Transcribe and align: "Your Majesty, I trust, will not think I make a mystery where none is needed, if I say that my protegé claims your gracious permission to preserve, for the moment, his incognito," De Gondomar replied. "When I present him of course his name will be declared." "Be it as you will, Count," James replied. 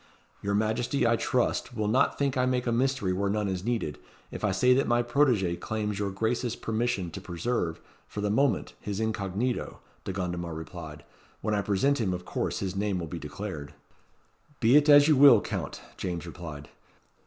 "Your 0.41 0.55
Majesty, 0.55 1.05
I 1.05 1.15
trust, 1.15 1.75
will 1.77 1.87
not 1.87 2.17
think 2.17 2.35
I 2.35 2.47
make 2.47 2.65
a 2.65 2.71
mystery 2.71 3.13
where 3.13 3.29
none 3.29 3.47
is 3.47 3.63
needed, 3.63 3.99
if 4.31 4.43
I 4.43 4.49
say 4.49 4.73
that 4.73 4.87
my 4.87 5.03
protegé 5.03 5.59
claims 5.59 5.99
your 5.99 6.09
gracious 6.09 6.55
permission 6.55 7.11
to 7.11 7.21
preserve, 7.21 7.79
for 8.07 8.19
the 8.19 8.31
moment, 8.31 8.73
his 8.81 8.99
incognito," 8.99 9.79
De 10.03 10.11
Gondomar 10.11 10.55
replied. 10.55 11.03
"When 11.41 11.53
I 11.53 11.61
present 11.61 12.01
him 12.01 12.15
of 12.15 12.25
course 12.25 12.61
his 12.61 12.75
name 12.75 12.97
will 12.97 13.05
be 13.05 13.19
declared." 13.19 13.75
"Be 14.59 14.75
it 14.75 14.89
as 14.89 15.07
you 15.07 15.15
will, 15.15 15.39
Count," 15.39 15.81
James 15.97 16.25
replied. 16.25 16.69